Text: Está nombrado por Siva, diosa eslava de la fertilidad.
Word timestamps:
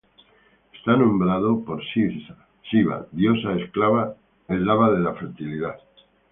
Está 0.73 0.97
nombrado 0.97 1.63
por 1.63 1.79
Siva, 2.71 3.05
diosa 3.11 3.53
eslava 3.53 4.15
de 4.91 4.99
la 5.05 5.13
fertilidad. 5.13 5.77